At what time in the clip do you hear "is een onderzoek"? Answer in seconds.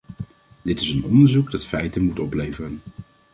0.79-1.51